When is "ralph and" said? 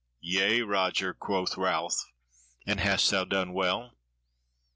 1.57-2.79